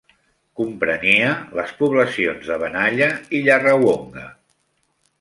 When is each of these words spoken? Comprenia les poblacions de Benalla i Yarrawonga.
Comprenia 0.61 1.27
les 1.59 1.75
poblacions 1.83 2.51
de 2.53 2.59
Benalla 2.65 3.13
i 3.41 3.45
Yarrawonga. 3.51 4.29